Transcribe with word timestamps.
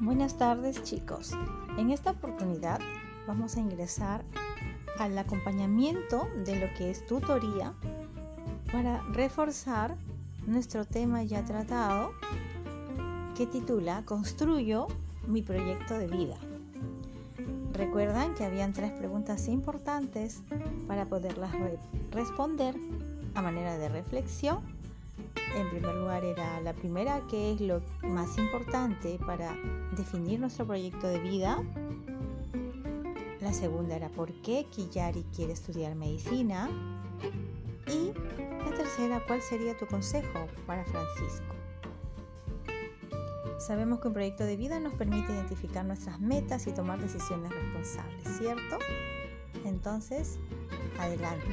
Buenas 0.00 0.38
tardes 0.38 0.82
chicos. 0.82 1.32
En 1.76 1.90
esta 1.90 2.12
oportunidad 2.12 2.80
vamos 3.26 3.56
a 3.56 3.60
ingresar 3.60 4.24
al 4.98 5.18
acompañamiento 5.18 6.26
de 6.42 6.58
lo 6.58 6.72
que 6.72 6.90
es 6.90 7.04
tutoría 7.04 7.74
para 8.72 9.02
reforzar 9.12 9.98
nuestro 10.46 10.86
tema 10.86 11.22
ya 11.22 11.44
tratado 11.44 12.12
que 13.36 13.46
titula 13.46 14.02
Construyo 14.06 14.86
mi 15.26 15.42
proyecto 15.42 15.98
de 15.98 16.06
vida. 16.06 16.38
Recuerdan 17.74 18.34
que 18.34 18.46
habían 18.46 18.72
tres 18.72 18.92
preguntas 18.92 19.48
importantes 19.48 20.42
para 20.88 21.04
poderlas 21.04 21.52
responder 22.10 22.74
a 23.34 23.42
manera 23.42 23.76
de 23.76 23.90
reflexión 23.90 24.79
en 25.56 25.70
primer 25.70 25.94
lugar 25.94 26.24
era 26.24 26.60
la 26.60 26.72
primera, 26.72 27.26
que 27.26 27.52
es 27.52 27.60
lo 27.60 27.82
más 28.02 28.36
importante 28.38 29.18
para 29.26 29.54
definir 29.96 30.40
nuestro 30.40 30.66
proyecto 30.66 31.06
de 31.06 31.18
vida. 31.18 31.62
La 33.40 33.52
segunda 33.52 33.96
era 33.96 34.08
por 34.10 34.32
qué 34.42 34.66
Kiyari 34.70 35.24
quiere 35.34 35.52
estudiar 35.52 35.94
medicina. 35.94 36.68
Y 37.86 38.12
la 38.64 38.76
tercera, 38.76 39.22
¿cuál 39.26 39.42
sería 39.42 39.76
tu 39.76 39.86
consejo 39.86 40.46
para 40.66 40.84
Francisco? 40.84 41.54
Sabemos 43.58 44.00
que 44.00 44.08
un 44.08 44.14
proyecto 44.14 44.44
de 44.44 44.56
vida 44.56 44.80
nos 44.80 44.94
permite 44.94 45.32
identificar 45.32 45.84
nuestras 45.84 46.18
metas 46.20 46.66
y 46.66 46.72
tomar 46.72 46.98
decisiones 47.00 47.52
responsables, 47.52 48.38
¿cierto? 48.38 48.78
Entonces, 49.64 50.38
adelante. 50.98 51.52